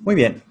[0.00, 0.42] Muy bien.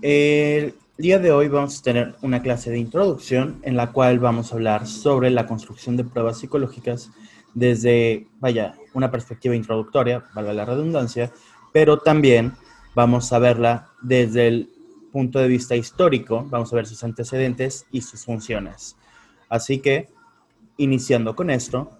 [0.00, 4.52] El día de hoy vamos a tener una clase de introducción en la cual vamos
[4.52, 7.10] a hablar sobre la construcción de pruebas psicológicas
[7.52, 11.32] desde, vaya, una perspectiva introductoria, valga la redundancia,
[11.72, 12.52] pero también
[12.94, 14.70] vamos a verla desde el
[15.10, 18.96] punto de vista histórico, vamos a ver sus antecedentes y sus funciones.
[19.48, 20.08] Así que,
[20.76, 21.90] iniciando con esto,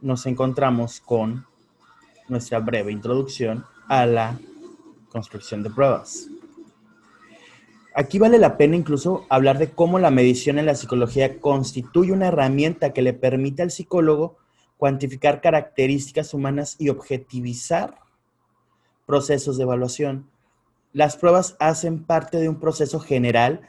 [0.00, 1.44] nos encontramos con
[2.28, 4.38] nuestra breve introducción a la
[5.10, 6.28] construcción de pruebas.
[7.94, 12.28] Aquí vale la pena incluso hablar de cómo la medición en la psicología constituye una
[12.28, 14.38] herramienta que le permite al psicólogo
[14.76, 17.98] cuantificar características humanas y objetivizar
[19.06, 20.30] procesos de evaluación.
[20.92, 23.68] Las pruebas hacen parte de un proceso general,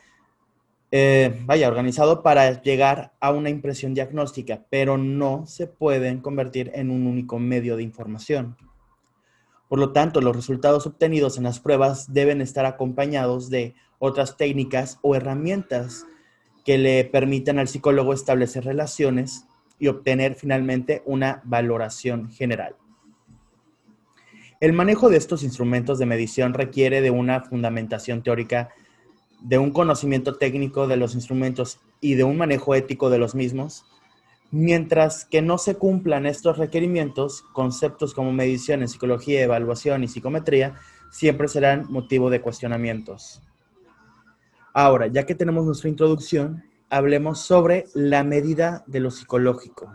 [0.91, 6.91] eh, vaya, organizado para llegar a una impresión diagnóstica, pero no se pueden convertir en
[6.91, 8.55] un único medio de información.
[9.71, 14.99] Por lo tanto, los resultados obtenidos en las pruebas deben estar acompañados de otras técnicas
[15.01, 16.05] o herramientas
[16.65, 19.45] que le permitan al psicólogo establecer relaciones
[19.79, 22.75] y obtener finalmente una valoración general.
[24.59, 28.71] El manejo de estos instrumentos de medición requiere de una fundamentación teórica,
[29.39, 33.85] de un conocimiento técnico de los instrumentos y de un manejo ético de los mismos,
[34.51, 40.75] Mientras que no se cumplan estos requerimientos, conceptos como medición en psicología, evaluación y psicometría
[41.09, 43.41] siempre serán motivo de cuestionamientos.
[44.73, 49.91] Ahora, ya que tenemos nuestra introducción, hablemos sobre la medida de lo psicológico.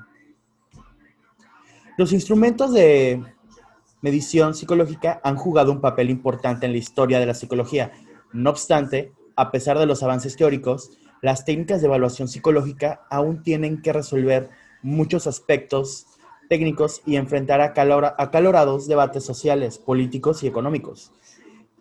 [1.99, 3.23] Los instrumentos de
[4.01, 7.93] medición psicológica han jugado un papel importante en la historia de la psicología.
[8.33, 13.83] No obstante, a pesar de los avances teóricos, las técnicas de evaluación psicológica aún tienen
[13.83, 14.50] que resolver
[14.83, 16.06] muchos aspectos
[16.48, 21.12] técnicos y enfrentar acalorados debates sociales, políticos y económicos.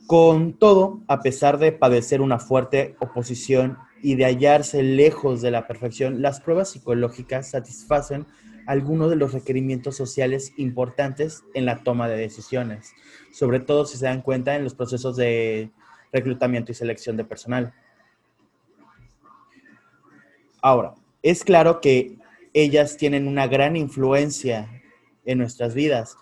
[0.08, 5.68] Con todo, a pesar de padecer una fuerte oposición y de hallarse lejos de la
[5.68, 8.28] perfección, las pruebas psicológicas satisfacen
[8.68, 12.94] algunos de los requerimientos sociales importantes en la toma de decisiones,
[13.32, 15.72] sobre todo si se dan cuenta en los procesos de
[16.12, 17.74] reclutamiento y selección de personal.
[20.66, 22.18] Ahora, es claro que
[22.52, 24.82] ellas tienen una gran influencia
[25.24, 26.18] en nuestras vidas.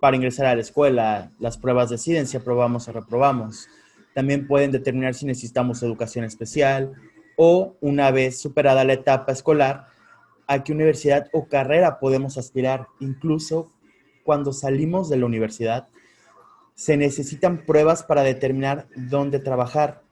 [0.00, 3.68] Para ingresar a la escuela, las pruebas deciden si aprobamos o reprobamos.
[4.16, 6.94] También pueden determinar si necesitamos educación especial
[7.36, 9.86] o, una vez superada la etapa escolar,
[10.48, 12.88] a qué universidad o carrera podemos aspirar.
[12.98, 13.70] Incluso
[14.24, 15.86] cuando salimos de la universidad,
[16.74, 20.02] se necesitan pruebas para determinar dónde trabajar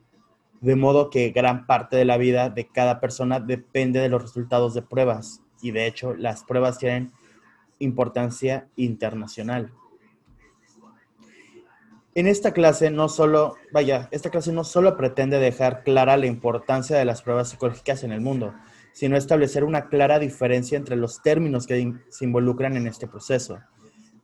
[0.60, 4.74] de modo que gran parte de la vida de cada persona depende de los resultados
[4.74, 7.12] de pruebas y de hecho las pruebas tienen
[7.78, 9.72] importancia internacional.
[12.14, 16.96] En esta clase no solo, vaya, esta clase no solo pretende dejar clara la importancia
[16.96, 18.54] de las pruebas psicológicas en el mundo,
[18.94, 23.58] sino establecer una clara diferencia entre los términos que se involucran en este proceso.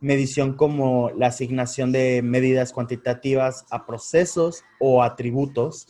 [0.01, 5.87] Medición como la asignación de medidas cuantitativas a procesos o atributos,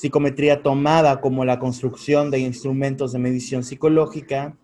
[0.00, 4.56] psicometría tomada como la construcción de instrumentos de medición psicológica,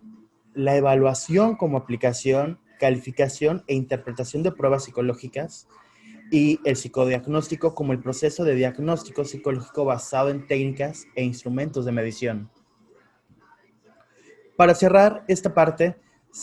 [0.55, 5.67] la evaluación como aplicación, calificación e interpretación de pruebas psicológicas
[6.31, 11.91] y el psicodiagnóstico como el proceso de diagnóstico psicológico basado en técnicas e instrumentos de
[11.91, 12.49] medición.
[14.55, 15.97] Para cerrar esta parte,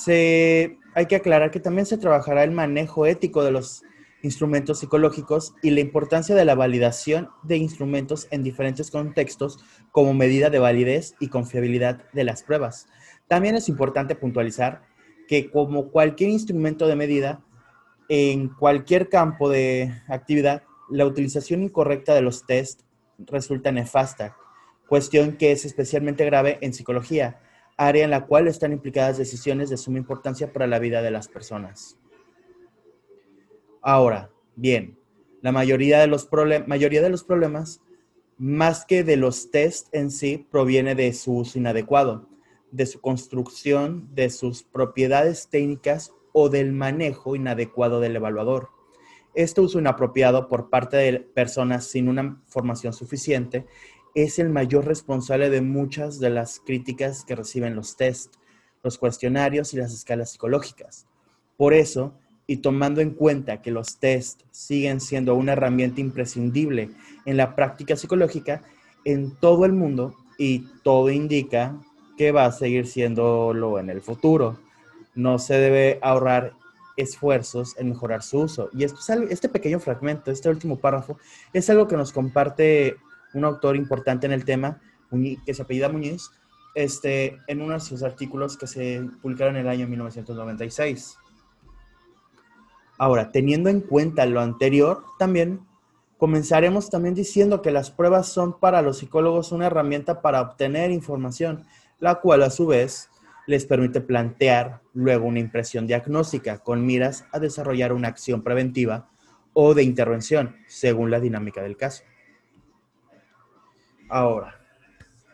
[0.07, 3.83] hay que aclarar que también se trabajará el manejo ético de los
[4.25, 9.63] instrumentos psicológicos y la importancia de la validación de instrumentos en diferentes contextos
[9.93, 12.89] como medida de validez y confiabilidad de las pruebas.
[13.29, 14.83] También es importante puntualizar
[15.29, 17.45] que como cualquier instrumento de medida,
[18.09, 22.81] en cualquier campo de actividad, la utilización incorrecta de los test
[23.19, 24.37] resulta nefasta,
[24.89, 27.41] cuestión que es especialmente grave en psicología,
[27.77, 31.29] área en la cual están implicadas decisiones de suma importancia para la vida de las
[31.29, 31.99] personas.
[33.87, 34.99] Ahora, bien,
[35.43, 37.83] la mayoría de los, problemas,
[38.39, 42.31] más que de los test en sí, proviene de su uso inadecuado,
[42.71, 48.71] de su construcción, de sus propiedades técnicas o del manejo inadecuado del evaluador.
[49.35, 53.67] Este uso inapropiado por parte de personas sin una formación suficiente
[54.15, 58.37] es el mayor responsable de muchas de las críticas que reciben los test,
[58.83, 61.07] los cuestionarios y las escalas psicológicas.
[61.59, 66.91] Por eso, y tomando en cuenta que los test siguen siendo una herramienta imprescindible
[67.25, 68.63] en la práctica psicológica
[69.05, 71.79] en todo el mundo y todo indica
[72.17, 74.59] que va a seguir siéndolo en el futuro.
[75.15, 76.53] No se debe ahorrar
[76.97, 78.71] esfuerzos en mejorar su uso.
[78.73, 81.19] Y este pequeño fragmento, este último párrafo,
[81.53, 82.97] es algo que nos comparte
[83.33, 84.81] un autor importante en el tema,
[85.45, 86.31] que se apellida Muñiz,
[86.75, 91.19] este, en uno de sus artículos que se publicaron en el año 1996.
[92.99, 95.61] Ahora, teniendo en cuenta lo anterior, también
[96.17, 101.67] comenzaremos también diciendo que las pruebas son para los psicólogos una herramienta para obtener información,
[101.99, 103.11] la cual a su vez
[103.47, 109.09] les permite plantear luego una impresión diagnóstica con miras a desarrollar una acción preventiva
[109.53, 112.05] o de intervención, según la dinámica del caso.
[114.09, 114.61] Ahora,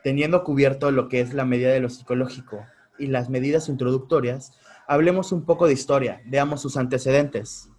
[0.03, 2.65] teniendo cubierto lo que es la medida de lo psicológico
[2.99, 4.59] y las medidas introductorias,
[4.91, 7.71] hablemos un poco de historia, veamos sus antecedentes.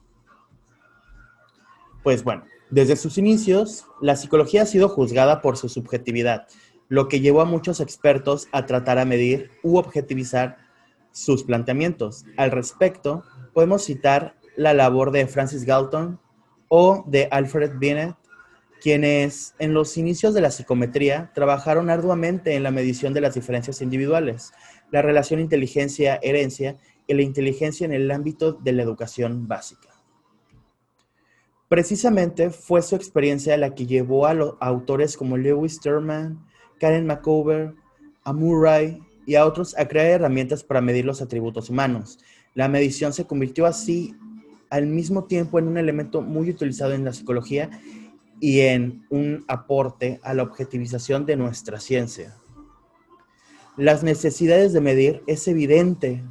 [2.03, 6.47] Pues bueno, desde sus inicios, la psicología ha sido juzgada por su subjetividad,
[6.87, 10.59] lo que llevó a muchos expertos a tratar a medir u objetivizar
[11.11, 12.23] sus planteamientos.
[12.37, 16.17] Al respecto, podemos citar la labor de Francis Galton
[16.69, 18.15] o de Alfred Binet,
[18.81, 23.81] quienes en los inicios de la psicometría trabajaron arduamente en la medición de las diferencias
[23.81, 24.53] individuales,
[24.91, 26.77] la relación inteligencia-herencia
[27.13, 29.89] la inteligencia en el ámbito de la educación básica.
[31.67, 36.45] Precisamente fue su experiencia la que llevó a los autores como Lewis Terman,
[36.79, 37.73] Karen McCover,
[38.23, 38.33] a
[39.25, 42.19] y a otros a crear herramientas para medir los atributos humanos.
[42.53, 44.15] La medición se convirtió así
[44.69, 47.69] al mismo tiempo en un elemento muy utilizado en la psicología
[48.39, 52.35] y en un aporte a la objetivización de nuestra ciencia.
[53.77, 56.23] Las necesidades de medir es evidente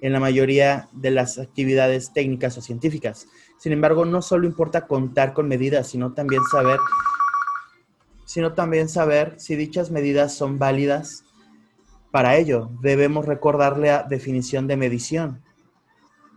[0.00, 3.26] en la mayoría de las actividades técnicas o científicas.
[3.58, 6.78] Sin embargo, no solo importa contar con medidas, sino también saber
[8.30, 11.24] sino también saber si dichas medidas son válidas.
[12.12, 15.42] Para ello, debemos recordar la definición de medición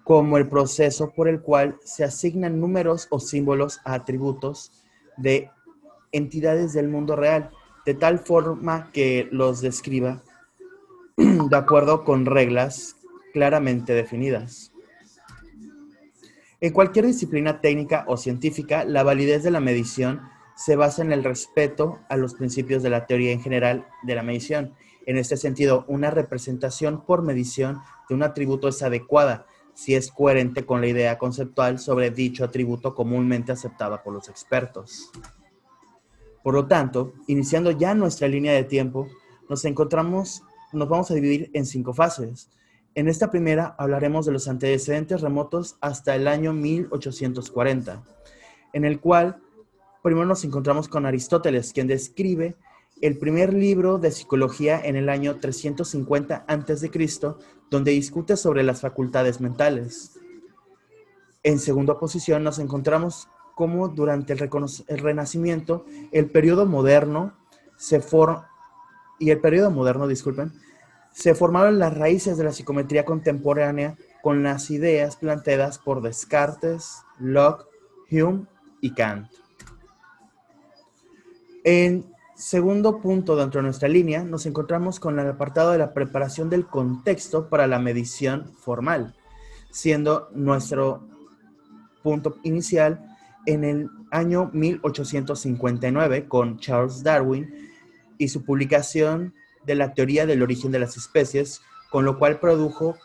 [0.03, 4.71] como el proceso por el cual se asignan números o símbolos a atributos
[5.17, 5.51] de
[6.11, 7.51] entidades del mundo real,
[7.85, 10.23] de tal forma que los describa
[11.15, 12.95] de acuerdo con reglas
[13.33, 14.71] claramente definidas.
[16.61, 20.21] En cualquier disciplina técnica o científica, la validez de la medición
[20.55, 24.23] se basa en el respeto a los principios de la teoría en general de la
[24.23, 24.73] medición.
[25.05, 30.65] En este sentido, una representación por medición de un atributo es adecuada si es coherente
[30.65, 35.11] con la idea conceptual sobre dicho atributo comúnmente aceptada por los expertos.
[36.43, 39.07] Por lo tanto, iniciando ya nuestra línea de tiempo,
[39.49, 42.49] nos encontramos, nos vamos a dividir en cinco fases.
[42.95, 48.03] En esta primera hablaremos de los antecedentes remotos hasta el año 1840,
[48.73, 49.41] en el cual
[50.03, 52.55] primero nos encontramos con Aristóteles, quien describe
[53.01, 56.91] el primer libro de psicología en el año 350 a.C.,
[57.71, 60.19] donde discute sobre las facultades mentales.
[61.41, 64.39] En segunda posición nos encontramos cómo durante el,
[64.99, 67.33] Renacimiento, el periodo moderno
[67.75, 68.43] se for
[69.19, 70.53] y el periodo moderno, disculpen,
[71.13, 77.65] se formaron las raíces de la psicometría contemporánea con las ideas planteadas por Descartes, Locke,
[78.11, 78.47] Hume
[78.81, 79.29] y Kant.
[81.63, 82.05] En
[82.35, 86.65] segundo punto dentro de nuestra línea, nos encontramos con el apartado de la preparación del
[86.65, 89.15] contexto para la medición formal,
[89.71, 91.07] siendo nuestro
[92.01, 93.05] punto inicial
[93.45, 97.71] en el año 1859 con Charles Darwin
[98.17, 99.33] y su publicación
[99.65, 102.97] de la teoría del origen de las especies, con lo cual produjo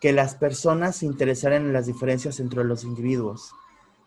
[0.00, 3.52] que las personas se interesaran en las diferencias entre los individuos.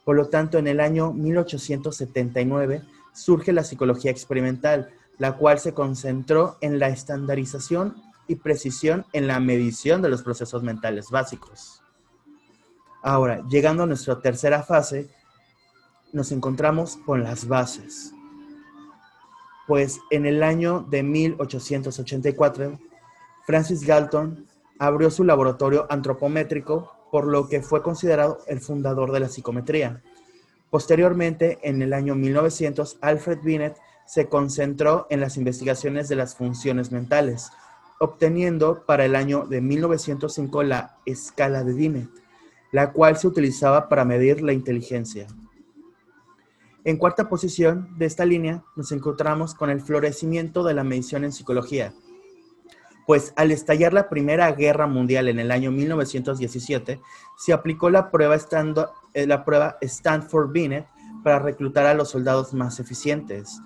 [0.06, 2.82] Por lo tanto, en el año 1879
[3.14, 7.96] surge la psicología experimental, la cual se concentró en la estandarización
[8.28, 11.84] y precisión en la medición de los procesos mentales básicos.
[13.04, 15.10] Ahora, llegando a nuestra tercera fase,
[16.14, 18.14] nos encontramos con las bases.
[19.72, 22.78] Pues en el año de 1884,
[23.46, 24.46] Francis Galton
[24.78, 30.04] abrió su laboratorio antropométrico, por lo que fue considerado el fundador de la psicometría.
[30.70, 36.92] Posteriormente, en el año 1900, Alfred Binet se concentró en las investigaciones de las funciones
[36.92, 37.50] mentales,
[38.02, 42.10] obteniendo para el año de 1905 la escala de Binet,
[42.74, 45.28] la cual se utilizaba para medir la inteligencia.
[46.84, 51.32] En cuarta posición de esta línea nos encontramos con el florecimiento de la medición en
[51.32, 51.94] psicología,
[53.06, 57.00] pues al estallar la Primera Guerra Mundial en el año 1917,
[57.38, 60.88] se aplicó la prueba, estando, eh, la prueba Stanford-Binet
[61.24, 63.62] para reclutar a los soldados más eficientes.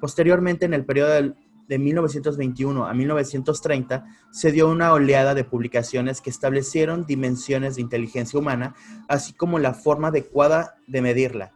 [0.00, 1.34] Posteriormente, en el periodo
[1.68, 8.40] de 1921 a 1930 se dio una oleada de publicaciones que establecieron dimensiones de inteligencia
[8.40, 8.74] humana,
[9.06, 11.52] así como la forma adecuada de medirla.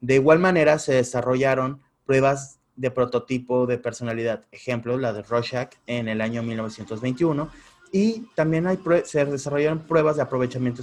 [0.00, 6.08] De igual manera se desarrollaron pruebas de prototipo de personalidad, ejemplo, la de Rorschach en
[6.08, 7.48] el año 1921,
[7.92, 10.82] y también hay, se desarrollaron pruebas de aprovechamiento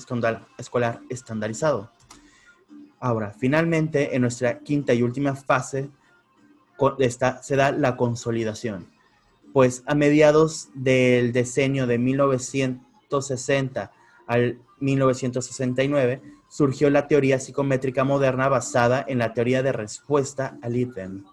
[0.58, 1.91] escolar estandarizado.
[3.00, 5.89] Ahora, finalmente, en nuestra quinta y última fase
[7.41, 8.88] se da la consolidación.
[9.51, 13.91] Pues a mediados del decenio de 1960
[14.25, 16.22] al 1969
[16.53, 21.24] surgió la teoría psicométrica moderna basada en la teoría de respuesta al ítem,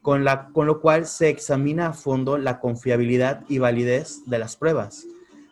[0.00, 4.56] con, la, con lo cual se examina a fondo la confiabilidad y validez de las
[4.56, 5.04] pruebas.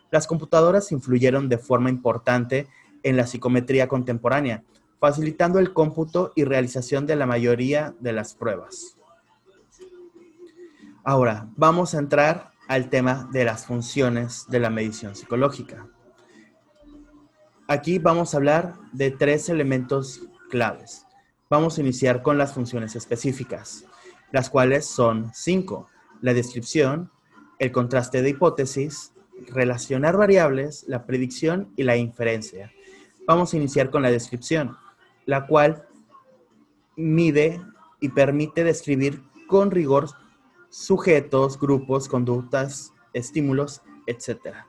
[0.09, 2.67] Las computadoras influyeron de forma importante
[3.03, 4.63] en la psicometría contemporánea,
[4.99, 8.97] facilitando el cómputo y realización de la mayoría de las pruebas.
[11.03, 15.85] Ahora, vamos a entrar al tema de las funciones de la medición psicológica.
[17.67, 21.05] Aquí vamos a hablar de tres elementos claves.
[21.49, 23.85] Vamos a iniciar con las funciones específicas,
[24.31, 25.87] las cuales son cinco.
[26.19, 27.09] La descripción,
[27.59, 29.13] el contraste de hipótesis,
[29.47, 32.69] relacionar variables, la predicción y la inferencia.
[33.25, 34.75] Vamos a iniciar con la descripción,
[35.25, 35.87] la cual
[36.97, 37.61] mide
[38.01, 40.09] y permite describir con rigor
[40.69, 44.65] sujetos, grupos, conductas, estímulos, etc.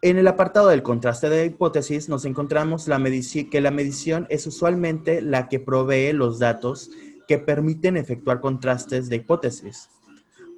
[0.00, 5.48] En el apartado del contraste de hipótesis nos encontramos que la medición es usualmente la
[5.48, 6.90] que provee los datos
[7.26, 9.90] que permiten efectuar contrastes de hipótesis.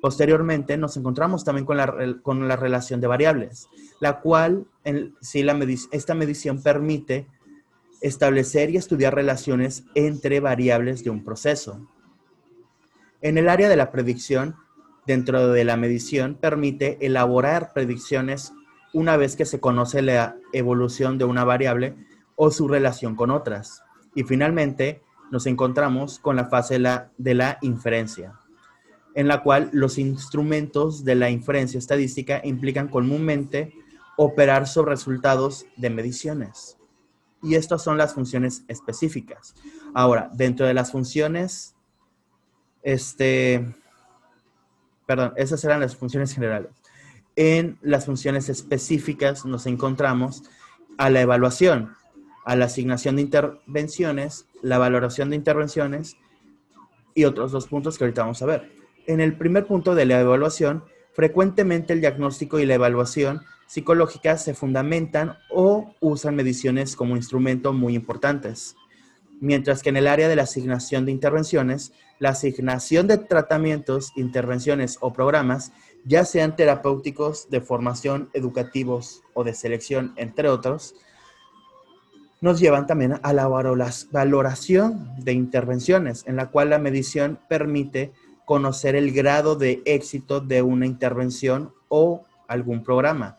[0.03, 3.69] Posteriormente nos encontramos también con la, relación de variables,
[3.99, 5.43] la cual, en, si
[5.91, 7.27] esta medición permite
[8.03, 11.89] establecer y estudiar relaciones entre variables de un proceso.
[13.23, 14.57] En el área de la predicción,
[15.07, 18.53] dentro de la medición, permite elaborar predicciones
[18.93, 21.95] una vez que se conoce la evolución de una variable
[22.37, 23.83] o su relación con otras.
[24.15, 28.39] Y finalmente, nos encontramos con la fase de la, inferencia,
[29.15, 33.73] en la cual los instrumentos de la inferencia estadística implican comúnmente
[34.17, 36.77] operar sobre resultados de mediciones.
[37.43, 39.55] Y estas son las funciones específicas.
[39.95, 41.75] Ahora, dentro de las funciones
[42.83, 43.75] este,
[45.07, 46.71] perdón, esas eran las funciones generales.
[47.43, 50.43] En las funciones específicas nos encontramos
[50.99, 51.97] a la evaluación,
[52.45, 56.19] a la asignación de intervenciones, la valoración de intervenciones
[57.15, 58.71] y otros dos puntos que ahorita vamos a ver.
[59.07, 64.53] En el primer punto de la evaluación, frecuentemente el diagnóstico y la evaluación psicológica se
[64.53, 68.77] fundamentan o usan mediciones como instrumento muy importantes
[69.41, 74.99] mientras que en el área de la asignación de intervenciones, la asignación de tratamientos, intervenciones
[75.01, 75.73] o programas,
[76.05, 80.95] ya sean terapéuticos, de formación, educativos o de selección, entre otros,
[82.41, 88.13] nos llevan también a la valoración de intervenciones, en la cual la medición permite
[88.47, 93.37] conocer el grado de éxito de una intervención o algún programa.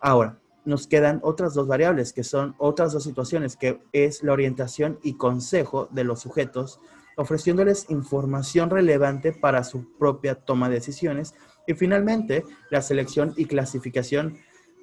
[0.00, 4.98] Ahora, nos quedan otras dos variables, que son otras dos situaciones, que es la orientación
[5.02, 6.78] y consejo de los sujetos,
[7.16, 11.34] ofreciéndoles información relevante para su propia toma de decisiones.
[11.68, 14.38] Y finalmente, la selección y clasificación,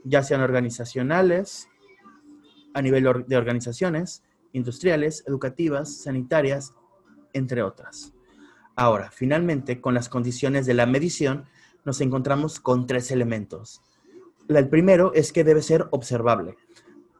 [0.05, 1.67] ya sean organizacionales,
[2.73, 4.23] a nivel de organizaciones,
[4.53, 6.73] industriales, educativas, sanitarias,
[7.33, 8.13] entre otras.
[8.77, 11.45] Ahora, finalmente, con las condiciones de la medición,
[11.83, 13.81] nos encontramos con tres elementos
[14.47, 16.57] el primero es que debe ser observable.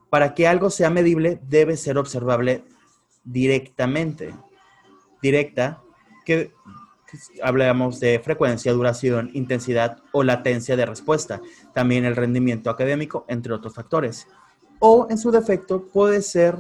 [0.10, 2.64] Para que algo sea medible, debe ser observable
[3.24, 4.34] directamente.
[5.22, 5.82] Directa,
[6.26, 6.54] que,
[7.42, 11.42] hablamos de frecuencia, duración, intensidad o latencia de respuesta.
[11.74, 14.28] También el rendimiento académico, entre otros factores.
[14.80, 16.58] O, en su defecto, puede ser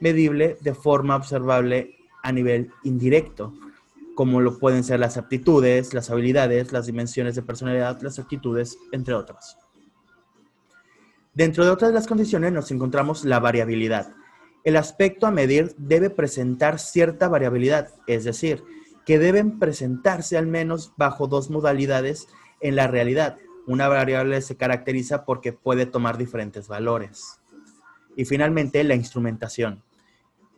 [0.00, 3.52] medible de forma observable a nivel indirecto,
[4.14, 9.14] como lo pueden ser las aptitudes, las habilidades, las dimensiones de personalidad, las actitudes, entre
[9.14, 9.56] otras.
[11.32, 14.12] Dentro de otras de las condiciones nos encontramos la variabilidad.
[14.64, 18.62] El aspecto a medir debe presentar cierta variabilidad, es decir,
[19.10, 22.28] que deben presentarse al menos bajo dos modalidades
[22.60, 23.38] en la realidad.
[23.66, 27.40] Una variable se caracteriza porque puede tomar diferentes valores.
[28.14, 29.82] Y finalmente, la instrumentación.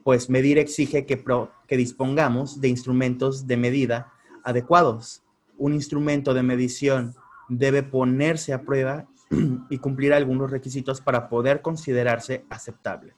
[0.04, 1.24] Pues medir exige que,
[1.66, 4.12] que dispongamos de instrumentos de medida
[4.44, 5.22] adecuados.
[5.56, 7.14] Un instrumento de medición
[7.48, 9.06] debe ponerse a prueba
[9.70, 13.14] y cumplir algunos requisitos para poder considerarse aceptable.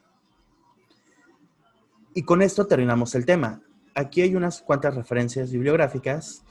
[2.15, 3.64] Y con esto terminamos el tema.
[3.95, 6.45] Aquí hay unas cuantas referencias bibliográficas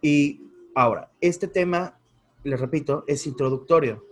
[0.00, 1.98] y Ahora, este tema,
[2.44, 4.04] les repito, es introductorio.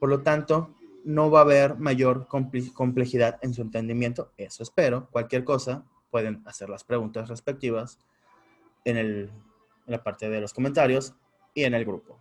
[0.00, 4.32] Por lo tanto, no va a haber mayor complejidad en su entendimiento.
[4.36, 5.08] Eso espero.
[5.12, 8.00] Cualquier cosa, pueden hacer las preguntas respectivas
[8.84, 9.30] en,
[9.86, 11.14] la parte de los comentarios
[11.54, 12.20] y en el grupo.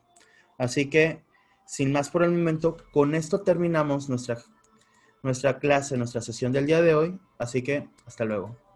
[0.59, 1.24] Así que,
[1.65, 4.38] sin más por el momento, con esto terminamos nuestra,
[5.24, 7.19] nuestra clase, nuestra sesión del día de hoy.
[7.39, 8.66] Así que, hasta luego.